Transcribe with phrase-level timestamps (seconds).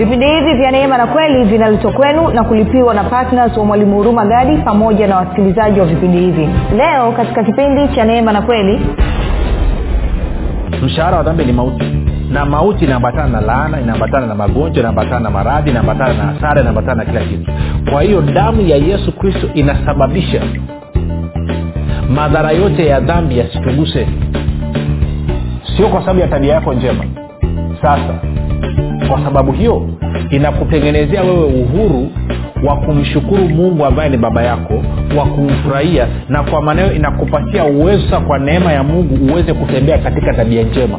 [0.00, 4.26] vipindi hivi vya neema na kweli vinaletwa kwenu na kulipiwa na ptns wa mwalimu huruma
[4.26, 6.48] gadi pamoja na wasikilizaji wa vipindi hivi.
[6.76, 8.80] Leo katika kipindi cha neema na kweli
[10.82, 11.84] mshahara wa dhambi ni mauti
[12.30, 16.94] na mauti inaambatana na laana inaambatana na magonjwa inaambatana na maradhi inaambatana na hasara inaambatana
[16.94, 17.50] na kila kitu.
[17.92, 20.42] Kwa hiyo damu ya yesu kristo inasababisha
[22.14, 24.08] madhara yote ya dhambi yasituguse
[25.76, 27.04] sio kwa sababu ya tabia yako njema.
[27.82, 28.14] Sasa
[29.10, 29.88] kwa sababu hiyo
[30.30, 32.08] inakutengenezea wewe uhuru
[32.64, 34.74] wa kumshukuru mungu ambaye ni baba yako
[35.18, 40.62] wa kumfurahia na kwa maneo inakupatia uwezo kwa neema ya mungu uweze kutembea katika tabia
[40.62, 40.98] njema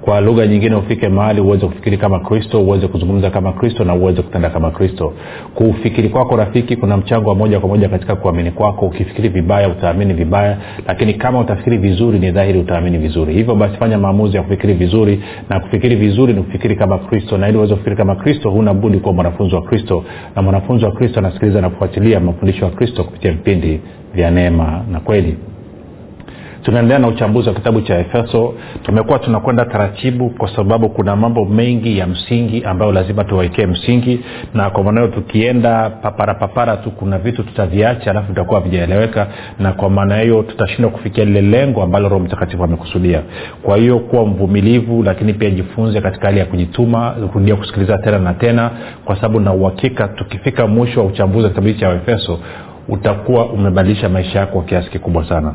[0.00, 4.22] kwa lugha nyingine ufike mahali uweze kufikiri kama kristo uweze kuzungumza kama kristo na uweze
[4.22, 5.12] kutenda kama kristo.
[5.54, 8.86] Kufikiri kwako rafiki kuna mchango wa moja kwa moja katika kuamini kwako.
[8.86, 13.34] Ukifikiri vibaya utaamini vibaya lakini kama utafikiri vizuri ni dhahiri utaamini vizuri.
[13.34, 17.38] Hivyo basi fanya maamuzi ya kufikiri vizuri na kufikiri vizuri ni kufikiri kama kristo.
[17.38, 20.04] Na ili uweze kufikiri kama kristo huna budi kuwa mwanafunzi wa kristo.
[20.36, 23.80] Na mwanafunzi wa kristo anasikiliza na kufuatilia mafundisho ya kristo kupitia vipindi
[24.14, 25.36] vya neema na kweli
[26.66, 28.54] tunaendelea na uchambuzi wa kitabu cha efeso.
[28.82, 34.20] Tumekuwa tunakwenda taratibu kwa sababu kuna mambo mengi ya msingi ambayo lazima tuwawekee msingi
[34.54, 39.26] na kwa maana hiyo tukienda papara papara tu kuna vitu tutaviacha alafu vitakuwa vijaeleweka
[39.58, 43.22] na kwa maana hiyo tutashindwa kufikia lile lengo ambalo roho mtakatifu amekusudia.
[43.62, 48.34] Kwa hiyo kuwa mvumilivu lakini pia jifunze katika hali ya kujituma kurudia kusikiliza tena na
[48.34, 48.70] tena
[49.04, 52.38] kwa sababu na uhakika tukifika mwisho wa uchambuzi wa kitabu cha efeso
[52.88, 55.54] utakuwa umebadilisha maisha yako kwa kiasi kikubwa sana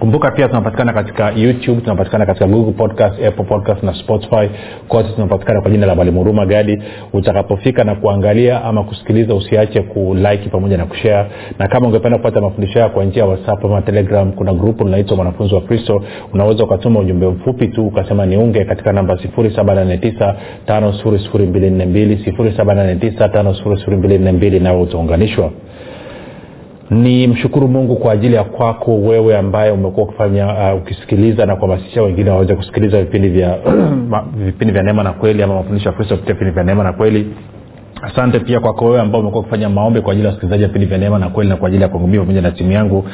[0.00, 4.48] kumbuka pia tunapatikana katika youtube tunapatikana katika google podcast apple podcast na spotify.
[4.88, 6.82] Kote tunapatikana kwa jina la mwalimu huruma gadi.
[7.12, 11.28] Utakapofika na kuangalia ama kusikiliza usiache kuliki pamoja na kushare.
[11.58, 15.16] Na kama ungependa kupata mafundisho hayo kwa njia ya whatsapp ama telegram kuna grupu linaitwa
[15.16, 16.04] mwanafunzi wa kristo.
[16.34, 20.34] Unaweza ukatuma ujumbe mfupi tu ukasema niunge katika namba 789
[20.66, 22.32] 5242
[23.78, 25.50] 789 nawe utaunganishwa
[26.90, 32.02] ni mshukuru mungu kwa ajili ya kwako wewe ambaye umekuwa ukifanya uh, ukisikiliza na kuhamasisha
[32.02, 33.58] wengine waweze kusikiliza vipindi vya
[34.46, 37.34] vipindi vya neema na kweli ama mafundisho ya kristo kupitia vipindi vya neema na kweli
[38.02, 40.98] asante pia kwako wewe ambao umekuwa ukifanya maombi kwa ajili ya wasikilizaji wa vipindi vya
[40.98, 43.04] neema na kweli na kwa ajili ya kuangumia pamoja na timu yangu.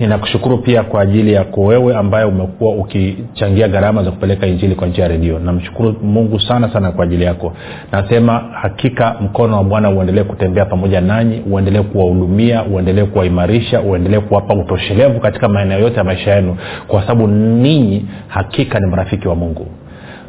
[0.00, 5.04] Ninakushukuru pia kwa ajili yako wewe ambaye umekuwa ukichangia gharama za kupeleka injili kwa njia
[5.04, 5.38] ya redio.
[5.38, 7.52] Namshukuru mungu sana sana kwa ajili yako.
[7.92, 8.32] Nasema
[8.62, 15.20] hakika mkono wa bwana uendelee kutembea pamoja nanyi uendelee kuwahudumia uendelee kuwaimarisha uendelee kuwapa utoshelevu
[15.20, 16.56] katika maeneo yote ya maisha yenu
[16.88, 19.66] kwa sababu ninyi hakika ni marafiki wa mungu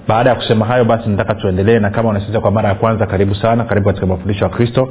[0.07, 3.35] baada ya kusema hayo basi nataka tuendelee na kama unasikiliza kwa mara ya kwanza karibu
[3.35, 4.89] sana karibu katika mafundisho ya kristo.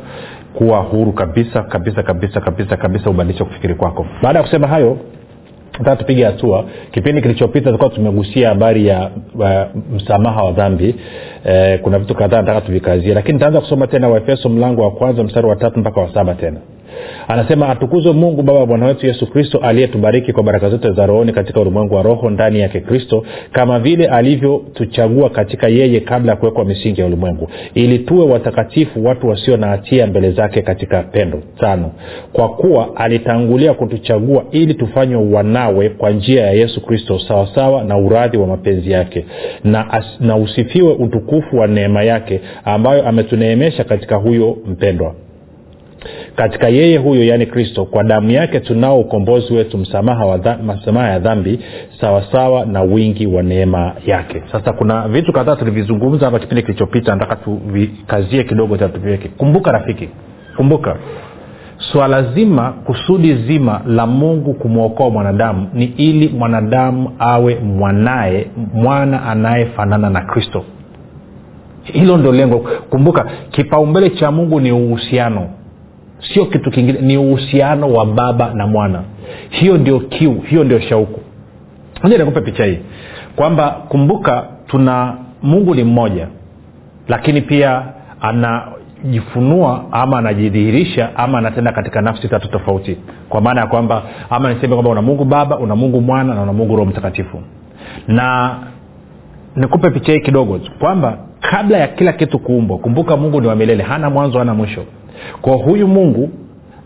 [0.55, 4.07] Kuwa huru kabisa kabisa kabisa kabisa kabisa ubadilishe kufikiri kwako.
[4.23, 4.99] Baada ya kusema hayo
[5.79, 6.65] nataka tupige hatua.
[6.91, 9.51] Kipindi kilichopita tulikuwa tumegusia habari ya uh,
[9.95, 10.95] msamaha wa dhambi.
[11.45, 15.47] Eh, kuna vitu kadhaa nataka tuvikazie lakini nitaanza kusoma tena waefeso mlango wa kwanza mstari
[15.47, 16.57] wa tatu mpaka wa saba tena
[17.29, 21.33] anasema atukuzwe mungu baba wa bwana wetu yesu kristo aliyetubariki kwa baraka zote za rohoni
[21.33, 26.65] katika ulimwengu wa roho ndani yake kristo kama vile alivyotuchagua katika yeye kabla ya kuwekwa
[26.65, 31.91] misingi ya ulimwengu ili tuwe watakatifu watu wasio na hatia mbele zake katika pendo tano
[32.33, 38.37] kwa kuwa alitangulia kutuchagua ili tufanywe wanawe kwa njia ya yesu kristo sawasawa na uradhi
[38.39, 39.25] wa mapenzi yake
[39.65, 45.15] na, as, na usifiwe utukufu wa neema yake ambayo ametuneemesha katika huyo mpendwa
[46.37, 51.09] katika yeye huyo yaani kristo kwa damu yake tunao ukombozi wetu msamaha, wa dha, msamaha
[51.11, 51.61] ya dhambi
[52.01, 54.43] sawasawa na wingi wa neema yake.
[54.53, 60.09] Sasa kuna vitu kadhaa tulivizungumza hapa kipindi kilichopita nataka tuvikazie kidogo tatuviweke kumbuka rafiki
[60.57, 60.97] kumbuka.
[61.93, 70.11] Swala zima kusudi zima la mungu kumwokoa mwanadamu ni ili mwanadamu awe mwanaye mwana anayefanana
[70.11, 70.65] na kristo.
[71.83, 72.59] Hilo ndio lengo.
[72.91, 75.49] Kumbuka kipaumbele cha mungu ni uhusiano
[76.33, 79.03] sio kitu kingine ni uhusiano wa baba na mwana.
[79.51, 81.21] Hiyo ndio kiu hiyo ndio shauku.
[82.03, 82.79] Moja nikupe picha hii.
[83.37, 86.29] Kwamba kumbuka tuna mungu ni mmoja
[87.09, 87.83] lakini pia
[88.21, 92.97] anajifunua ama anajidhihirisha ama anatenda katika nafsi tatu tofauti.
[93.29, 96.53] Kwa maana ya kwamba ama niseme kwamba una mungu baba una mungu mwana na una
[96.53, 97.43] mungu roho mtakatifu.
[98.09, 98.57] Na
[99.57, 103.83] nikupe picha hii kidogo kwamba kabla ya kila kitu kuumbwa kumbuka mungu ni wa milele
[103.83, 104.85] hana mwanzo hana mwisho
[105.43, 106.31] kwa huyu mungu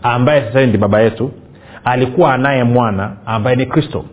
[0.03, 1.31] ambaye sasa ni baba yetu
[1.83, 4.05] alikuwa anaye mwana ambaye ni kristo.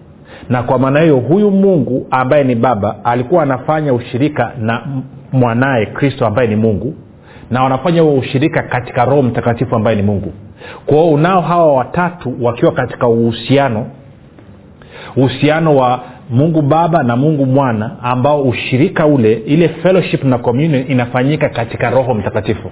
[0.48, 4.82] Na kwa maana hiyo huyu mungu ambaye ni baba alikuwa anafanya ushirika na
[5.32, 6.94] mwanaye kristo ambaye ni mungu.
[7.50, 10.32] Na wanafanya huo ushirika katika roho mtakatifu ambaye ni mungu.
[10.86, 13.86] Kwao unao hawa watatu wakiwa katika uhusiano
[15.16, 16.00] uhusiano wa
[16.30, 22.14] mungu baba na mungu mwana ambao ushirika ule ile fellowship na communion inafanyika katika roho
[22.14, 22.70] mtakatifu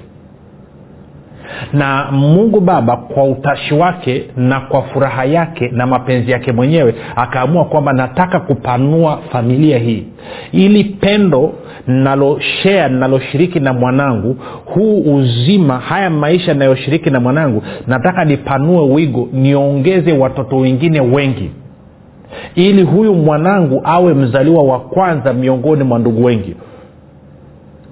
[1.72, 7.64] na mungu baba kwa utashi wake na kwa furaha yake na mapenzi yake mwenyewe akaamua
[7.64, 10.04] kwamba nataka kupanua familia hii.
[10.52, 11.52] Ili pendo
[11.86, 20.12] naloshea naloshiriki na mwanangu huu uzima haya maisha nayoshiriki na mwanangu nataka nipanue wigo niongeze
[20.12, 21.50] watoto wengine wengi.
[22.54, 26.56] Ili huyu mwanangu awe mzaliwa wa kwanza miongoni mwa ndugu wengi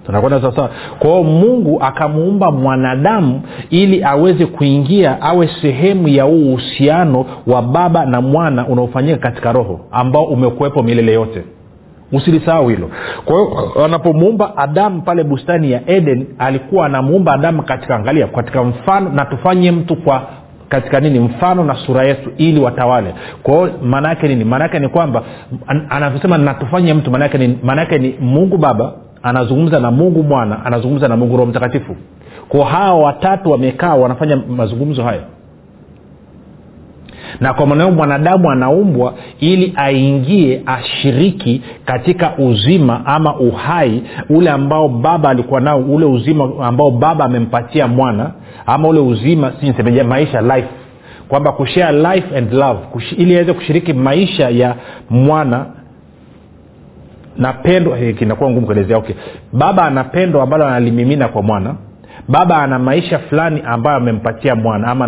[0.06, 7.62] tunakwenda sawasawa kwa mungu akamuumba mwanadamu ili aweze kuingia awe sehemu ya huu uhusiano wa
[7.62, 11.42] baba na mwana unaofanyika katika roho ambao umekuwepo milele yote.
[12.12, 12.90] Usilisahau hilo.
[13.24, 19.10] Kwa hiyo anapomuumba adamu pale bustani ya eden alikuwa anamuumba adamu katika angalia katika mfano
[19.10, 20.22] na tufanye mtu kwa
[20.68, 23.14] katika nini mfano na sura yetu ili watawale.
[23.42, 24.44] Kwao maana yake nini?
[24.44, 25.22] Maana yake ni kwamba
[25.88, 27.38] anavyosema natufanye mtu maanake
[27.76, 31.96] yake ni mungu baba anazungumza na mungu mwana anazungumza na mungu roho mtakatifu.
[32.48, 35.22] Kwa hawa watatu wamekaa wanafanya mazungumzo hayo.
[37.40, 44.88] Na kwa maana hiyo mwanadamu anaumbwa ili aingie ashiriki katika uzima ama uhai ule ambao
[44.88, 48.30] baba alikuwa nao ule uzima ambao baba amempatia mwana
[48.66, 50.68] ama ule uzima sisemeja maisha life.
[51.28, 54.74] Kwamba kushare life and love kush, ili aweze kushiriki maisha ya
[55.10, 55.66] mwana
[57.36, 59.14] na pendo kinakuwa ngumu kuelezea okay.
[59.52, 61.74] Baba ana pendo ambalo analimimina kwa mwana.
[62.28, 65.04] Baba ana maisha fulani ambayo amempatia mwana ama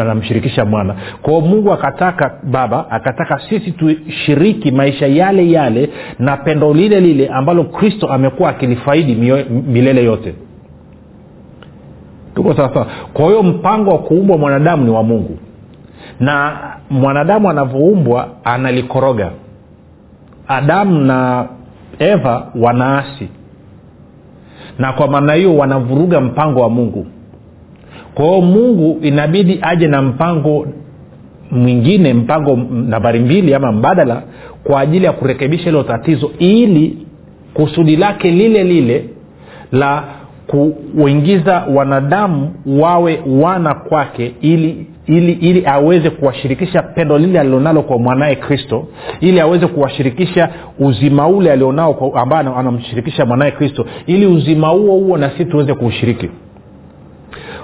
[0.00, 0.94] anamshirikisha mwana.
[1.22, 7.64] Kwao mungu akataka baba akataka sisi tushiriki maisha yale yale na pendo lile lile ambalo
[7.64, 9.14] kristo amekuwa akilifaidi
[9.66, 10.34] milele yote.
[12.34, 15.38] Tuko sawasawa kwa hiyo mpango wa kuumbwa mwanadamu ni wa mungu.
[16.20, 16.58] Na
[16.90, 19.30] mwanadamu anavyoumbwa analikoroga
[20.56, 21.46] adamu na
[21.98, 23.28] eva wanaasi.
[24.78, 27.06] Na kwa maana hiyo wanavuruga mpango wa mungu.
[28.14, 30.66] Kwa hiyo mungu inabidi aje na mpango
[31.50, 34.22] mwingine mpango nambari mbili ama mbadala
[34.64, 36.98] kwa ajili ya kurekebisha hilo tatizo ili
[37.54, 39.04] kusudi lake lile lile
[39.72, 40.04] la
[40.46, 48.36] kuingiza wanadamu wawe wana kwake ili ili ili aweze kuwashirikisha pendo lile alilonalo kwa mwanaye
[48.36, 48.86] kristo
[49.20, 55.30] ili aweze kuwashirikisha uzima ule alionao ambaye anamshirikisha mwanaye kristo ili uzima huo huo na
[55.30, 56.30] sisi tuweze kuushiriki.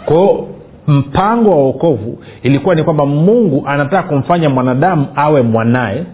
[0.04, 0.48] Kwao
[0.86, 6.04] mpango wa uokovu ilikuwa ni kwamba mungu anataka kumfanya mwanadamu awe mwanaye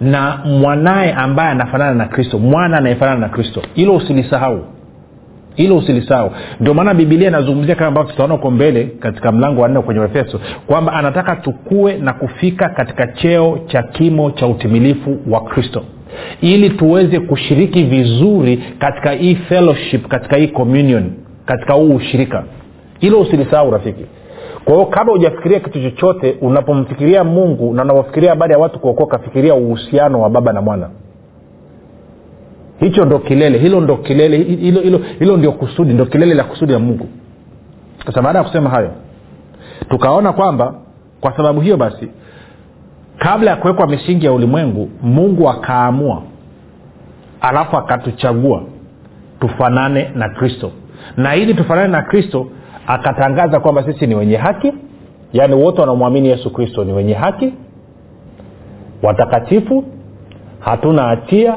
[0.00, 3.62] na mwanaye ambaye anafanana na kristo mwana anayefanana na kristo.
[3.74, 4.60] Hilo usilisahau
[5.54, 6.30] hilo usilisahau.
[6.60, 10.40] Ndio maana bibilia inazungumzia kama ambavyo tutaona huko mbele katika mlango wa nne kwenye efeso
[10.66, 15.82] kwamba anataka tukue na kufika katika cheo cha kimo cha utimilifu wa kristo.
[16.40, 21.12] Ili tuweze kushiriki vizuri katika hii fellowship katika hii communion
[21.46, 22.44] katika huu ushirika.
[22.98, 24.04] Hilo usilisahau rafiki.
[24.64, 29.54] Kwa hiyo kama hujafikiria kitu chochote unapomfikiria mungu na unapofikiria habari ya watu kuokoka fikiria
[29.54, 30.90] uhusiano wa baba na mwana
[32.82, 36.72] hicho ndo kilele hilo ndo kilele hilo, hilo, hilo ndio kusudi ndo kilele la kusudi
[36.72, 37.08] la mungu.
[38.06, 38.90] Sasa baada ya kusema hayo
[39.88, 40.74] tukaona kwamba
[41.20, 42.08] kwa sababu hiyo basi
[43.18, 46.22] kabla ya kuwekwa misingi ya ulimwengu mungu akaamua
[47.40, 48.62] alafu akatuchagua
[49.40, 50.70] tufanane na kristo.
[51.16, 52.46] Na ili tufanane na kristo
[52.86, 54.72] akatangaza kwamba sisi ni wenye haki
[55.32, 57.54] yaani wote wanaomwamini yesu kristo ni wenye haki
[59.02, 59.84] watakatifu
[60.60, 61.56] hatuna hatia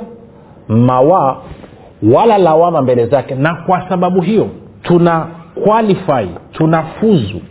[0.67, 1.36] mawaa
[2.13, 3.36] wala lawama mbele zake.
[3.36, 4.50] Na kwa sababu hiyo
[4.84, 5.27] tuna
[5.63, 7.41] qualify tunafuzu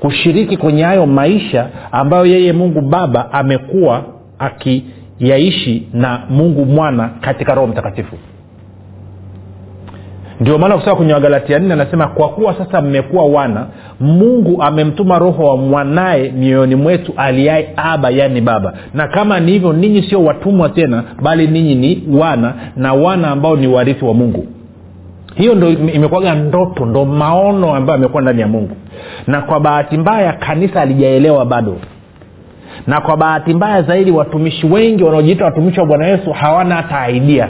[0.00, 4.02] kushiriki kwenye hayo maisha ambayo yeye mungu baba amekuwa
[4.38, 8.16] akiyaishi na mungu mwana katika roho mtakatifu
[10.40, 13.66] ndio maana kusema kwenye wagalatia nne anasema kwa kuwa sasa mmekuwa wana
[14.00, 18.72] mungu amemtuma roho wa mwanaye mioyoni mwetu aliaye aba yani baba.
[18.94, 23.56] Na kama ni hivyo ninyi sio watumwa tena bali ninyi ni wana na wana ambao
[23.56, 24.46] ni warithi wa mungu.
[25.34, 28.76] Hiyo ndo imekuwaga ndoto ndo maono ambayo amekuwa ndani ya mungu.
[29.26, 31.76] Na kwa bahati mbaya kanisa alijaelewa bado.
[32.86, 37.48] Na kwa bahati mbaya zaidi watumishi wengi wanaojiita watumishi wa bwana yesu hawana hata idea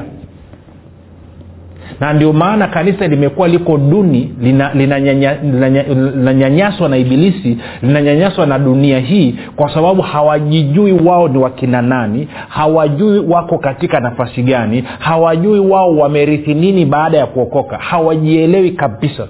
[2.00, 4.34] na ndio maana kanisa limekuwa liko duni
[4.74, 11.38] linanyanyaswa lina lina, lina na ibilisi linanyanyaswa na dunia hii kwa sababu hawajijui wao ni
[11.38, 18.70] wakina nani hawajui wako katika nafasi gani hawajui wao wamerithi nini baada ya kuokoka hawajielewi
[18.70, 19.28] kabisa.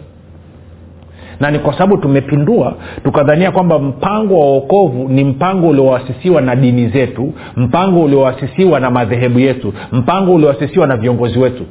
[1.41, 2.75] Na ni kwa sababu tumepindua
[3.05, 9.39] tukadhania kwamba mpango wa uokovu ni mpango ulioasisiwa na dini zetu mpango ulioasisiwa na madhehebu
[9.39, 11.65] yetu mpango ulioasisiwa na viongozi wetu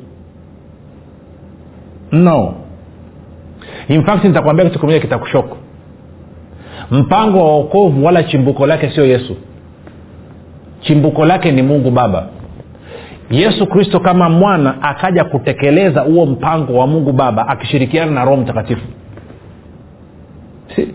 [2.11, 2.53] no.
[3.87, 5.57] In fact nitakwambia kitu kimoja kitakushoko
[6.91, 9.35] mpango wa okovu wala chimbuko lake sio yesu.
[10.81, 12.27] Chimbuko lake ni mungu baba.
[13.29, 18.81] Yesu kristo kama mwana akaja kutekeleza huo mpango wa mungu baba akishirikiana na roho mtakatifu.
[20.75, 20.87] Si?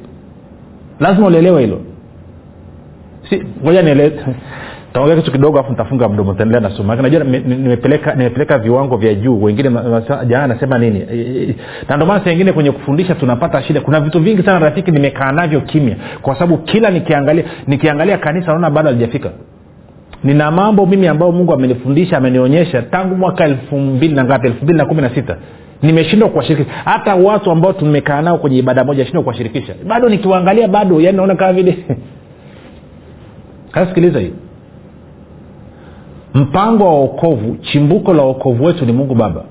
[1.00, 1.80] Lazima ulielewe hilo.
[3.30, 3.42] Si?
[3.64, 4.12] Ngoja niele
[4.94, 6.94] taongea kitu kidogo afu nitafunga mdomo taendelea na somo.
[6.94, 9.42] Najua nimepeleka nimepeleka viwango vya juu.
[9.42, 9.70] Wengine
[10.26, 10.98] jana nasema nini?
[11.88, 13.80] Na ndio maana saa ingine kwenye kufundisha tunapata shida.
[13.80, 15.96] Kuna vitu vingi sana rafiki nimekaa navyo kimya.
[16.22, 19.30] Kwa sababu kila nikiangalia nikiangalia kanisa naona bado halijafika.
[20.24, 24.46] Nina mambo mimi ambayo mungu amenifundisha amenionyesha tangu mwaka elfu mbili na ngapi?
[24.46, 25.36] Elfu mbili na kumi na sita.
[25.82, 26.76] Nimeshindwa kuwashirikisha.
[26.84, 29.74] Hata watu ambao tumekaa nao kwenye ibada moja shindwa kuwashirikisha.
[29.88, 31.76] Bado nikiwaangalia bado yani naona kama vile
[33.72, 34.32] kasikiliza hii
[36.34, 39.44] mpango wa okovu chimbuko la okovu wetu ni mungu baba.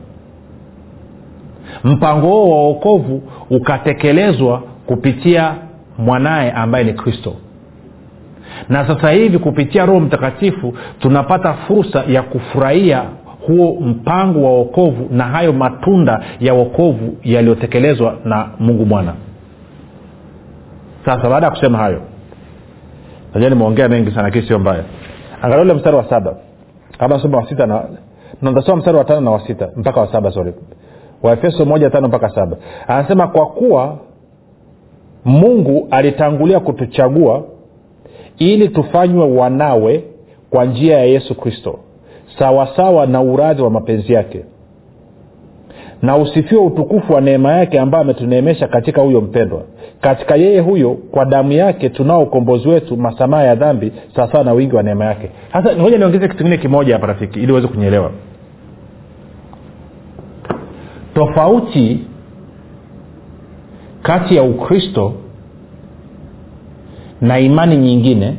[1.84, 5.56] Mpango huo wa okovu ukatekelezwa kupitia
[5.98, 7.34] mwanaye ambaye ni kristo.
[8.70, 13.04] Na sasa hivi kupitia roho mtakatifu tunapata fursa ya kufurahia
[13.48, 19.14] huo mpango wa wokovu na hayo matunda ya wokovu yaliyotekelezwa na mungu mwana
[21.06, 22.02] sasa baada ya kusema hayo
[23.34, 24.84] najua nimeongea mengi sana lakini sio mbaya.
[25.42, 26.36] Angalia ule mstari wa saba
[27.04, 27.84] kama soma wa sita na
[28.42, 30.54] ntasoma mstari wa tano na wa sita mpaka wa saba sorry.
[31.24, 32.58] Waefeso moja tano mpaka saba.
[32.88, 33.98] Anasema kwa kuwa
[35.26, 37.44] mungu alitangulia kutuchagua
[38.38, 40.04] ili tufanywe wanawe
[40.50, 41.80] kwa njia ya yesu kristo
[42.40, 44.46] sawasawa na uradhi wa mapenzi yake
[46.04, 49.62] na usifiwe utukufu wa neema yake ambayo ametuneemesha katika huyo mpendwa.
[50.02, 54.76] Katika yeye huyo kwa damu yake tunao ukombozi wetu masamaha ya dhambi sawasawa na wingi
[54.76, 55.30] wa neema yake.
[55.54, 58.12] Sasa ngoja niongeze kitu kingine kimoja hapa rafiki ili uweze kunyelewa
[61.16, 62.00] tofauti
[64.02, 65.14] kati ya ukristo
[67.22, 68.38] na imani nyingine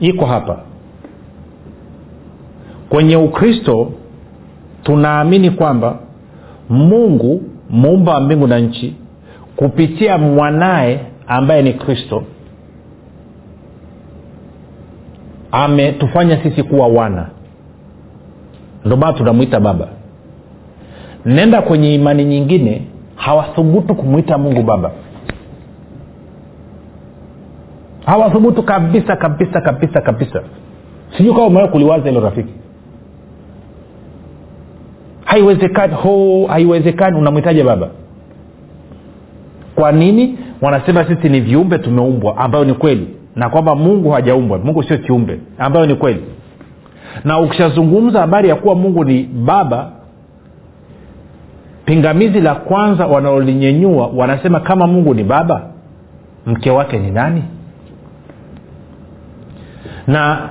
[0.00, 0.60] iko hapa.
[2.88, 3.92] Kwenye ukristo
[4.90, 5.98] tunaamini kwamba
[6.68, 8.96] mungu muumba wa mbingu na nchi
[9.56, 12.22] kupitia mwanaye ambaye ni kristo
[15.52, 17.26] ametufanya sisi kuwa wana.
[18.84, 19.88] Ndio maana tunamwita baba.
[21.24, 22.82] Nenda kwenye imani nyingine
[23.16, 24.90] hawathubutu kumwita mungu baba.
[28.06, 30.42] Hawathubutu kabisa kabisa kabisa kabisa.
[31.16, 32.52] Sijui kama umewahi kuliwaza hilo rafiki
[35.40, 37.18] haiwezekani ho haiwezekani.
[37.18, 37.88] Unamwitaje baba?
[39.74, 40.38] Kwa nini?
[40.60, 44.58] Wanasema sisi ni viumbe tumeumbwa ambayo ni kweli na kwamba mungu hajaumbwa.
[44.58, 46.24] Mungu sio kiumbe ambayo ni kweli.
[47.24, 49.90] Na ukishazungumza habari ya kuwa mungu ni baba
[51.84, 55.62] pingamizi la kwanza wanaolinyenyua wanasema kama mungu ni baba
[56.46, 57.42] mke wake ni nani?
[60.06, 60.48] Na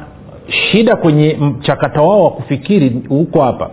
[0.47, 3.69] shida kwenye mchakato wao wa kufikiri huko hapa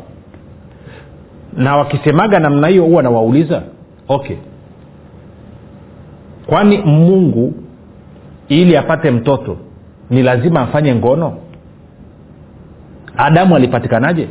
[1.56, 3.62] na wakisemaga namna hiyo huwa nawauliza?
[4.08, 4.36] Okay.
[6.46, 7.54] Kwani mungu
[8.48, 9.56] ili apate mtoto
[10.10, 11.36] ni lazima afanye ngono?
[13.16, 14.28] Adamu alipatikanaje?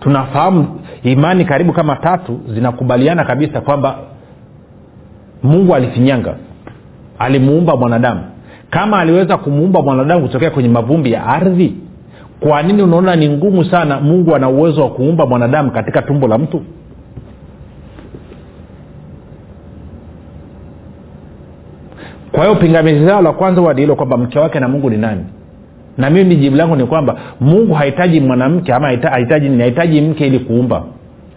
[0.00, 3.98] Tunafahamu imani karibu kama tatu zinakubaliana kabisa kwamba
[5.42, 6.34] mungu alifinyanga
[7.18, 8.20] alimuumba mwanadamu.
[8.70, 11.74] Kama aliweza kumuumba mwanadamu kutokea kwenye mavumbi ya ardhi
[12.42, 16.38] kwa nini unaona ni ngumu sana mungu ana uwezo wa kuumba mwanadamu katika tumbo la
[16.38, 16.62] mtu?
[22.32, 25.24] Kwa hiyo pingamizi zao la kwanza huwa hilo kwamba mke wake na mungu ni nani?
[25.98, 30.84] Na mimi jibu langu ni kwamba mungu hahitaji mwanamke ama hahitaji hahitaji mke ili kuumba.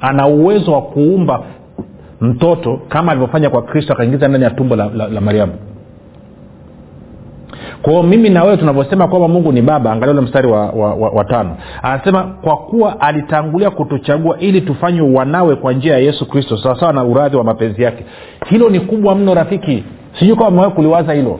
[0.01, 1.43] Ana uwezo wa kuumba
[2.21, 5.53] mtoto kama alivyofanya kwa kristo akaingiza ndani ya tumbo la, la, la mariamu
[7.85, 11.09] kwao mimi na wewe tunavyosema kwamba mungu ni baba angalia ule mstari wa, wa, wa,
[11.09, 11.57] wa tano.
[11.81, 17.03] Anasema kwa kuwa alitangulia kutuchagua ili tufanywe wanawe kwa njia ya yesu kristo sawasawa na
[17.03, 18.05] uradhi wa mapenzi yake.
[18.49, 19.83] Hilo ni kubwa mno rafiki.
[20.19, 21.39] Sijui kama mewahi kuliwaza hilo.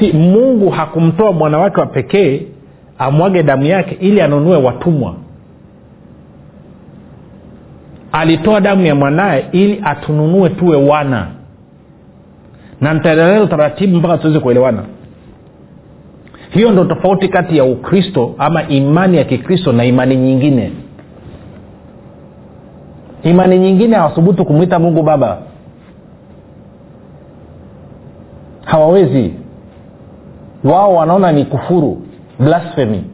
[0.00, 2.42] Si mungu hakumtoa mwana wake wa pekee
[2.98, 5.14] amwage damu yake ili anunue watumwa.
[8.12, 11.26] Alitoa damu ya mwanaye ili atununue tuwe wana
[12.82, 14.82] na nitaeleleza utaratibu mpaka tuweze kuelewana.
[16.50, 20.72] Hiyo ndo tofauti kati ya ukristo ama imani ya kikristo na imani nyingine.
[23.22, 25.38] Imani nyingine hawathubutu kumwita mungu baba.
[28.64, 29.34] Hawawezi.
[30.64, 32.02] Wao wanaona ni kufuru
[32.38, 33.04] blasphemy.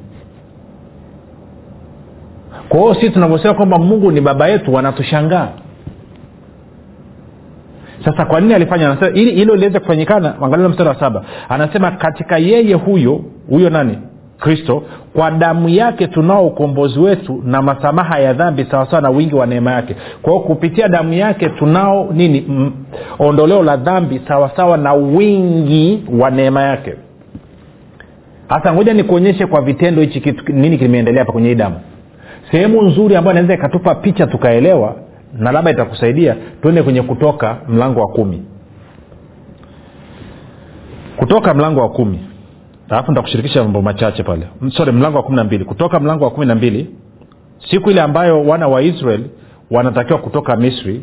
[2.68, 5.48] Kwa hiyo sisi tunavyosema kwamba mungu ni baba yetu wanatushangaa
[8.04, 8.86] sasa kwa nini alifanya?
[8.90, 13.98] Anasema ili hilo liweze kufanyikana angalia mstari wa saba anasema katika yeye huyo huyo nani?
[14.38, 14.82] Kristo
[15.14, 19.72] kwa damu yake tunao ukombozi wetu na masamaha ya dhambi sawasawa na wingi wa neema
[19.72, 19.96] yake.
[20.22, 22.44] Kwa hiyo kupitia damu yake tunao nini?
[22.48, 22.72] Mm,
[23.18, 26.94] ondoleo la dhambi sawasawa na wingi wa neema yake.
[28.48, 31.76] Hasa ngoja nikuonyeshe kwa vitendo hichi kitu nini kimeendelea hapa kwenye hii damu.
[32.50, 34.96] Sehemu nzuri ambayo inaweza ikatupa picha tukaelewa
[35.32, 38.42] na labda itakusaidia tuende kwenye kutoka mlango wa kumi.
[41.16, 42.20] Kutoka mlango wa kumi.
[42.88, 44.48] Alafu nitakushirikisha mambo machache pale.
[44.68, 45.64] Sorry mlango wa kumi na mbili.
[45.64, 46.96] Kutoka mlango wa kumi na mbili
[47.70, 49.24] siku ile ambayo wana wa israel
[49.70, 51.02] wanatakiwa kutoka misri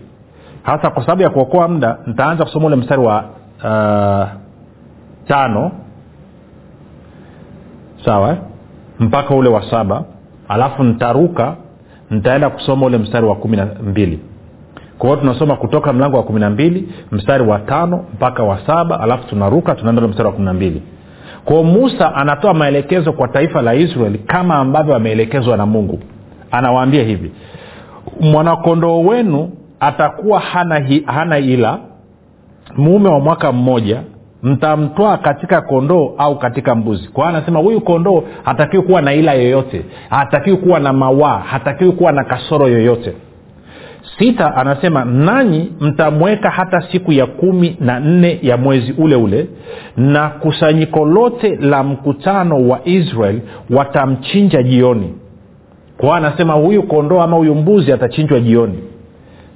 [0.64, 3.24] hasa kwa sababu ya kuokoa muda nitaanza kusoma ule mstari wa
[3.64, 4.28] uh,
[5.28, 5.72] tano.
[8.06, 8.38] Sawa
[9.00, 10.04] mpaka ule wa saba.
[10.48, 11.56] Alafu nitaruka
[12.10, 14.20] nitaenda kusoma ule mstari wa kumi na mbili.
[14.98, 19.00] Kwa hiyo tunasoma kutoka mlango wa kumi na mbili mstari wa tano mpaka wa saba
[19.00, 20.82] alafu tunaruka tunaenda ule mstari wa kumi na mbili.
[21.46, 26.00] Kwao musa anatoa maelekezo kwa taifa la israeli kama ambavyo ameelekezwa na mungu.
[26.52, 27.32] Anawaambia hivi
[28.22, 31.80] mwanakondoo wenu atakuwa hana, hi, hana ila
[32.78, 34.02] mume wa mwaka mmoja
[34.44, 37.08] mtamtwaa katika kondoo au katika mbuzi.
[37.10, 42.12] Kwa anasema huyu kondoo hatakiwi kuwa na ila yoyote hatakiwi kuwa na mawaa hatakiwi kuwa
[42.12, 43.14] na kasoro yoyote.
[44.20, 49.48] Sita anasema nanyi mtamweka hata siku ya kumi na nne ya mwezi ule ule
[49.98, 55.14] na kusanyiko lote la mkutano wa israel watamchinja jioni.
[55.98, 58.80] Kwa anasema huyu kondoo ama huyu mbuzi atachinjwa jioni.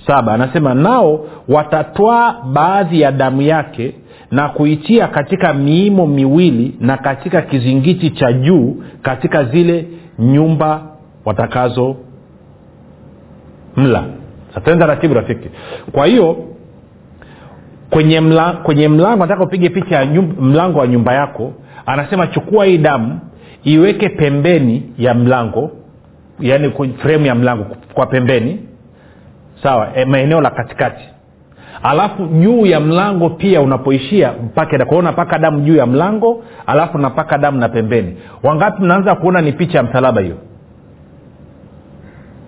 [0.08, 3.93] Saba anasema nao watatwaa baadhi ya damu yake
[4.31, 9.87] na kuitia katika miimo miwili na katika kizingiti cha juu katika zile
[10.19, 10.81] nyumba
[11.25, 11.95] watakazo
[13.75, 14.03] mla.
[14.53, 15.49] Satenda ratibu rafiki.
[15.91, 16.37] Kwa hiyo
[17.89, 21.53] kwenye mla, kwenye mlango nataka upige picha ya mlango wa nyumba yako.
[21.85, 23.19] Anasema chukua hii damu
[23.63, 25.71] iweke pembeni ya mlango
[26.39, 28.59] yaani fremu ya mlango kwa pembeni.
[29.63, 31.03] Sawa e, maeneo la katikati
[31.83, 37.37] alafu juu ya mlango pia unapoishia mpake kwao unapaka damu juu ya mlango alafu napaka
[37.37, 38.17] damu na pembeni.
[38.43, 40.35] Wangapi mnaanza kuona ni picha ya msalaba hiyo?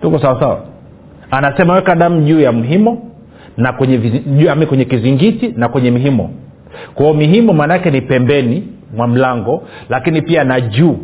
[0.00, 0.60] Tuko sawasawa
[1.30, 3.02] anasema weka damu juu ya mhimo
[3.56, 6.30] na kwenye, juu, kwenye kizingiti na kwenye mihimo
[6.94, 10.98] kwao mihimo maanaake ni pembeni mwa mlango lakini pia na juu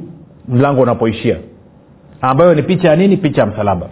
[0.49, 1.37] mlango unapoishia
[2.21, 3.17] ambayo ni picha ya nini?
[3.17, 3.87] Picha ya msalaba.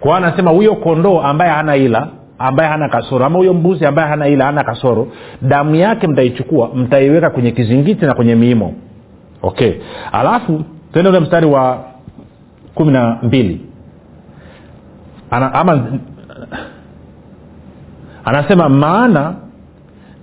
[0.00, 2.08] Kwao anasema huyo kondoo ambaye hana ila
[2.38, 5.08] ambaye hana kasoro ama huyo mbuzi ambaye hana ila hana kasoro
[5.42, 8.74] damu yake mtaichukua mtaiweka kwenye kizingiti na kwenye miimo.
[9.42, 9.72] Okay.
[10.12, 11.84] Alafu tuende ule mstari wa
[12.74, 13.60] kumi na mbili.
[15.30, 15.86] Ana, ama
[18.24, 19.34] anasema maana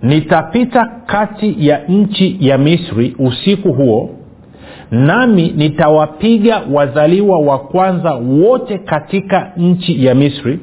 [0.01, 4.10] nitapita kati ya nchi ya misri usiku huo
[4.91, 10.60] nami nitawapiga wazaliwa wa kwanza wote katika nchi ya misri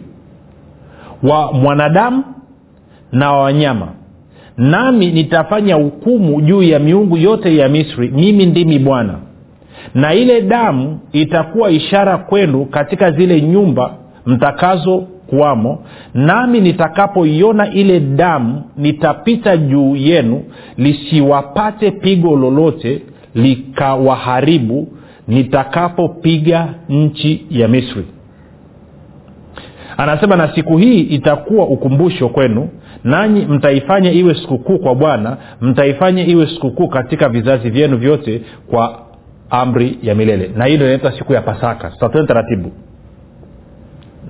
[1.23, 2.25] wa mwanadamu
[3.13, 3.89] na wa wanyama.
[4.57, 8.09] Nami nitafanya hukumu juu ya miungu yote ya misri.
[8.09, 9.15] Mimi ndimi bwana.
[9.95, 13.95] Na ile damu itakuwa ishara kwenu katika zile nyumba
[14.27, 15.83] mtakazo kuwamo.
[16.15, 20.43] Nami nitakapoiona ile damu nitapita juu yenu
[20.77, 23.03] lisiwapate pigo lolote
[23.35, 24.89] likawaharibu
[25.29, 28.05] nitakapopiga nchi ya misri
[29.97, 32.69] anasema na siku hii itakuwa ukumbusho kwenu
[33.05, 39.03] nanyi mtaifanya iwe sikukuu kwa bwana mtaifanya iwe sikukuu katika vizazi vyenu vyote kwa
[39.51, 40.51] amri ya milele.
[40.57, 41.91] Na hii ndo inaitwa siku ya pasaka.
[41.91, 42.73] Tutatue taratibu.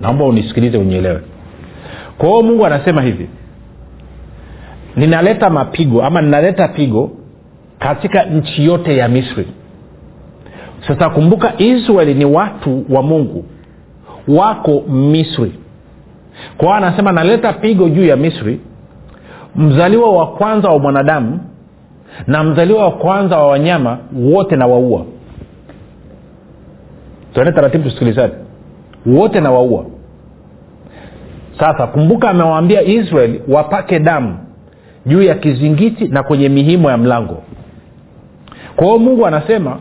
[0.01, 1.21] Naomba unisikilize unielewe.
[2.17, 3.29] Kwa hiyo mungu anasema hivi
[4.95, 7.11] ninaleta mapigo ama ninaleta pigo
[7.79, 9.47] katika nchi yote ya misri.
[10.87, 13.45] Sasa kumbuka israeli ni watu wa mungu
[14.27, 15.51] wako misri.
[16.57, 18.59] Kwa anasema naleta pigo juu ya misri.
[19.55, 21.39] Mzaliwa wa kwanza wa mwanadamu
[22.27, 25.05] na mzaliwa wa kwanza wa wanyama wote na waua
[27.33, 28.33] tuende taratibu tusikilizaji
[29.05, 29.85] wote na waua
[31.59, 34.37] sasa kumbuka amewaambia israeli wapake damu
[35.05, 37.43] juu ya kizingiti na kwenye mihimo ya mlango.
[38.75, 39.79] Kwa hiyo mungu anasema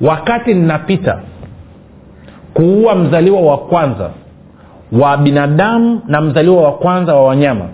[0.00, 1.20] wakati ninapita
[2.54, 4.10] kuua mzaliwa wa kwanza
[4.92, 7.64] wa binadamu na mzaliwa wa kwanza wa wanyama.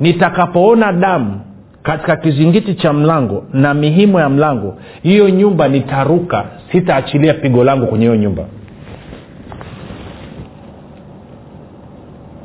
[0.00, 1.40] Nitakapoona damu
[1.82, 8.04] katika kizingiti cha mlango na mihimo ya mlango hiyo nyumba nitaruka sitaachilia pigo langu kwenye
[8.04, 8.44] hiyo nyumba.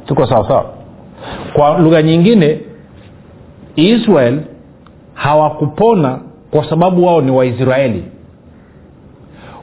[0.06, 0.65] Tuko sawa sawa?
[1.54, 2.60] Kwa lugha nyingine
[3.76, 4.39] israel
[5.13, 6.19] hawakupona
[6.52, 8.04] kwa sababu wao ni waisraeli.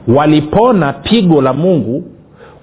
[0.07, 2.03] Walipona pigo la mungu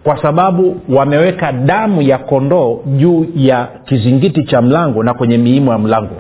[0.05, 5.79] kwa sababu wameweka damu ya kondoo juu ya kizingiti cha mlango na kwenye miimo ya
[5.79, 6.15] mlango.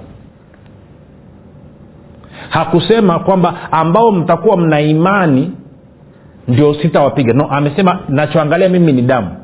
[2.49, 5.53] Hakusema kwamba ambao mtakuwa mna imani
[6.49, 7.33] ndio sitawapiga.
[7.35, 9.37] No amesema nachoangalia mimi ni damu.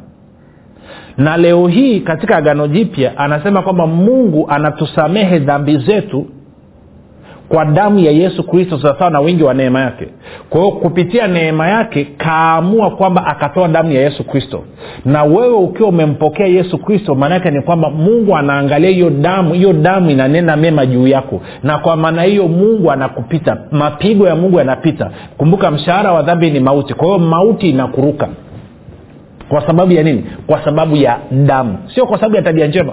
[1.17, 6.27] Na leo hii katika agano jipya anasema kwamba mungu anatusamehe dhambi zetu
[7.49, 10.09] kwa damu ya yesu kristo sawasawa na wingi wa neema yake.
[10.51, 14.65] Kwa hiyo kupitia neema yake kaamua kwamba akatoa damu ya yesu kristo.
[15.05, 20.11] Na wewe ukiwa umempokea yesu kristo maanaake ni kwamba mungu anaangalia hiyo damu hiyo damu
[20.11, 21.41] inanena mema juu yako.
[21.63, 25.11] Na kwa maana hiyo mungu anakupita mapigo ya mungu yanapita.
[25.37, 26.95] Kumbuka mshahara wa dhambi ni mauti.
[26.95, 28.29] Kwa hiyo mauti inakuruka.
[29.49, 30.25] Kwa sababu ya nini?
[30.47, 31.79] Kwa sababu ya damu.
[31.95, 32.93] Sio kwa sababu ya tabia njema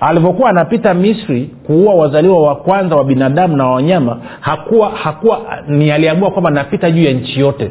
[0.00, 6.30] alivyokuwa anapita misri kuua wazaliwa wa kwanza wa binadamu na wanyama hakuwa hakuwa ni aliamua
[6.30, 7.70] kwamba napita juu ya nchi yote.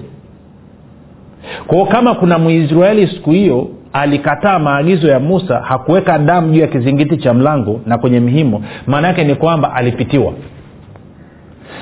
[1.67, 7.17] Kwao kama kuna mwisraeli siku hiyo alikataa maagizo ya musa hakuweka damu juu ya kizingiti
[7.17, 10.33] cha mlango na kwenye mhimo maana yake ni kwamba alipitiwa.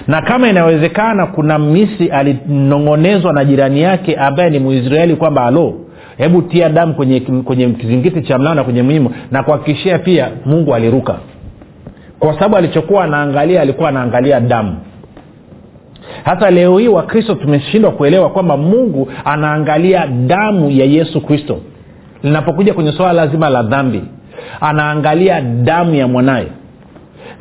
[0.08, 5.74] Na kama inawezekana kuna misi alinong'onezwa na jirani yake ambaye ni mwisraeli kwamba alo
[6.18, 10.76] hebu tia damu kwenye, kwenye kizingiti cha mlango na kwenye mlimo na kuhakikishia pia mungu
[10.76, 11.16] aliruka.
[12.20, 14.76] Kwa sababu alichokuwa anaangalia alikuwa anaangalia damu.
[16.24, 21.60] Hata leo hii wakristo tumeshindwa kuelewa kwamba mungu anaangalia damu ya yesu kristo.
[22.24, 24.02] Linapokuja kwenye swala lazima la dhambi
[24.62, 26.48] anaangalia damu ya mwanaye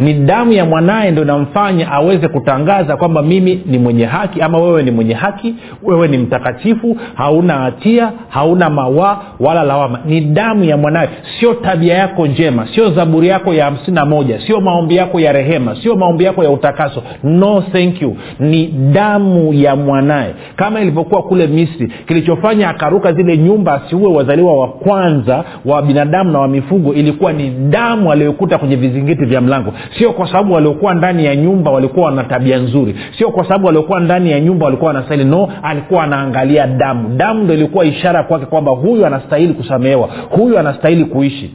[0.03, 4.83] ni damu ya mwanaye ndo inamfanya aweze kutangaza kwamba mimi ni mwenye haki ama wewe
[4.83, 9.99] ni mwenye haki wewe ni mtakatifu hauna hatia hauna mawaa wala lawama.
[10.07, 11.09] Ni damu ya mwanaye.
[11.41, 15.33] Sio tabia yako njema sio zaburi yako ya hamsini na moja sio maombi yako ya
[15.33, 17.03] rehema sio maombi yako ya utakaso.
[17.25, 18.17] No thank you.
[18.41, 20.35] Ni damu ya mwanaye.
[20.57, 26.39] Kama ilivyokuwa kule misri kilichofanya akaruka zile nyumba asiue wazaliwa wa kwanza wa binadamu na
[26.39, 31.25] wa mifugo ilikuwa ni damu aliyokuta kwenye vizingiti vya mlango sio kwa sababu waliokuwa ndani
[31.25, 32.95] ya nyumba walikuwa wana tabia nzuri.
[33.19, 35.29] Sio kwa sababu waliokuwa ndani ya nyumba walikuwa wanastahili.
[35.29, 37.09] No alikuwa anaangalia damu.
[37.17, 40.09] Damu ndo ilikuwa ishara kwake kwamba huyu anastahili kusamehewa.
[40.31, 41.55] Huyu anastahili kuishi.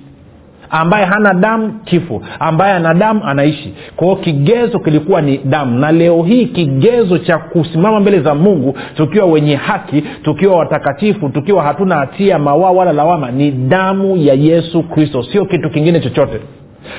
[0.70, 2.22] Ambaye hana damu kifo.
[2.40, 3.74] Ambaye ana damu anaishi.
[3.96, 5.80] Kwao kigezo kilikuwa ni damu.
[5.80, 11.64] Na leo hii kigezo cha kusimama mbele za mungu tukiwa wenye haki tukiwa watakatifu tukiwa
[11.64, 15.24] hatuna hatia mawaa wala lawama ni damu ya yesu kristo.
[15.24, 16.40] Sio kitu kingine chochote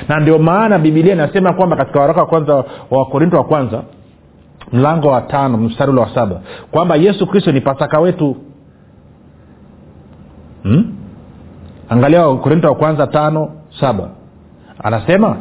[0.09, 3.83] na ndio maana bibilia inasema kwamba katika waraka wa kwanza wa korinto wa kwanza
[4.73, 8.37] mlango wa tano mstari ule wa saba kwamba yesu kristo ni pasaka wetu
[10.63, 10.93] hmm?
[11.89, 14.09] angalia wakorinto wa kwanza tano saba
[14.85, 15.37] anasema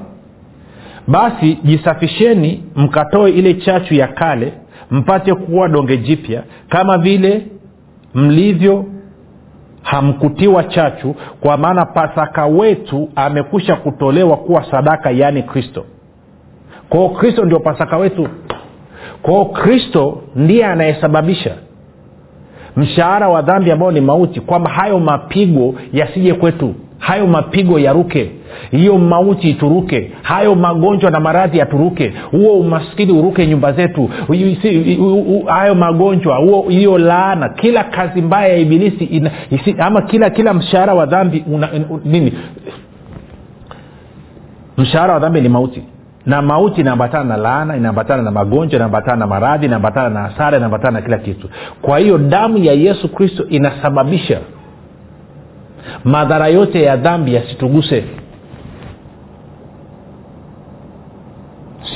[1.07, 4.53] basi jisafisheni mkatoe ile chachu ya kale
[4.91, 7.47] mpate kuwa donge jipya kama vile
[8.15, 8.85] mlivyo
[9.89, 15.85] hamkutiwa chachu kwa maana pasaka wetu amekwisha kutolewa kuwa sadaka yaani kristo.
[16.89, 18.27] Kwao kristo ndio pasaka wetu.
[19.21, 21.55] Kwao kristo ndiye anayesababisha
[22.75, 28.31] mshahara wa dhambi ambao ni mauti kwamba hayo mapigo yasije kwetu hayo mapigo yaruke.
[28.71, 30.11] Hiyo mauti ituruke.
[30.21, 32.13] Hayo magonjwa na maradhi yaturuke.
[32.31, 34.09] Huo umaskini uruke nyumba zetu.
[35.47, 36.37] Hayo magonjwa
[36.69, 41.43] hiyo laana kila kazi mbaya ya ibilisi ina, isi, ama kila kila mshahara wa dhambi
[41.51, 42.33] una, un, nini?
[44.77, 45.83] Mshahara wa dhambi ni mauti.
[46.25, 50.91] Na mauti inaambatana na laana inaambatana na magonjwa inaambatana na maradhi inaambatana na hasara inaambatana
[50.99, 51.49] na kila kitu.
[51.81, 54.39] Kwa hiyo damu ya yesu kristo inasababisha
[56.03, 58.03] madhara yote ya dhambi yasituguse.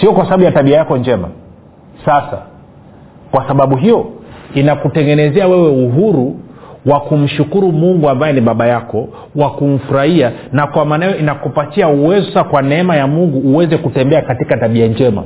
[0.01, 1.29] Sio kwa sababu ya tabia yako njema.
[2.05, 2.41] Sasa
[3.31, 4.05] kwa sababu hiyo
[4.53, 6.39] inakutengenezea wewe uhuru
[6.85, 12.61] wa kumshukuru mungu ambaye ni baba yako wa kumfurahia na kwa maana inakupatia uwezo kwa
[12.61, 15.23] neema ya mungu uweze kutembea katika tabia njema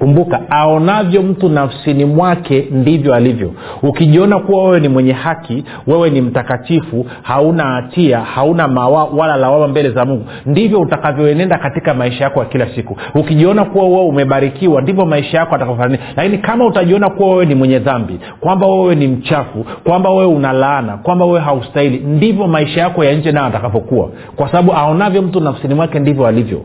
[0.00, 3.52] kumbuka aonavyo mtu nafsini mwake ndivyo alivyo.
[3.82, 9.68] Ukijiona kuwa wewe ni mwenye haki wewe ni mtakatifu hauna hatia hauna mawa wala lawama
[9.68, 12.96] mbele za mungu ndivyo utakavyoenenda katika maisha yako ya kila siku.
[13.14, 17.78] Ukijiona kuwa wewe umebarikiwa ndivyo maisha yako atakavyofanania lakini kama utajiona kuwa wewe ni mwenye
[17.78, 23.04] dhambi kwamba wewe ni mchafu kwamba wewe una laana kwamba wewe haustahili ndivyo maisha yako
[23.04, 26.62] ya nje nayo atakapokuwa kwa sababu aonavyo mtu nafsini mwake ndivyo alivyo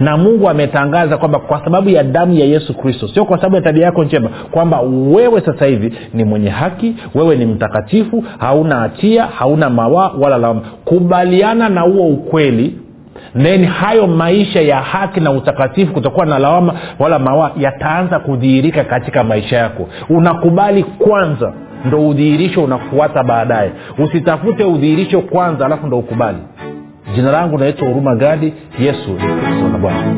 [0.00, 3.62] na mungu ametangaza kwamba kwa sababu ya damu ya yesu kristo sio kwa sababu ya
[3.62, 4.80] tabia yako njema kwamba
[5.14, 10.60] wewe sasa hivi ni mwenye haki wewe ni mtakatifu hauna hatia hauna mawaa wala lawama.
[10.84, 12.78] Kubaliana na huo ukweli
[13.42, 19.24] then hayo maisha ya haki na utakatifu kutokuwa na lawama wala mawaa yataanza kudhihirika katika
[19.24, 19.88] maisha yako.
[20.08, 21.52] Unakubali kwanza
[21.84, 23.72] ndo udhihirisho unafuata baadaye.
[23.98, 26.38] Usitafute udhihirisho kwanza alafu ndo ukubali
[27.14, 30.16] jina langu naitwa huruma gadi yesu ni kristo na bwana.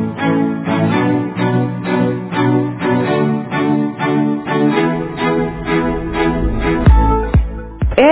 [7.98, 8.11] Ee